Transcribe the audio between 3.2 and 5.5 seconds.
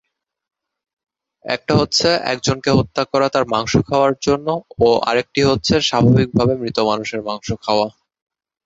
তার মাংস খাওয়ার জন্য ও আরেকটি